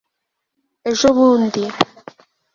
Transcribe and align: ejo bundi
ejo 0.91 1.07
bundi 1.17 1.63